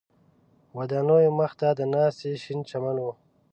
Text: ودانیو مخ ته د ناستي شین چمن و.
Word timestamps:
ودانیو 0.77 1.31
مخ 1.39 1.51
ته 1.59 1.69
د 1.79 1.81
ناستي 1.93 2.31
شین 2.43 2.59
چمن 2.69 2.95
و. 3.03 3.07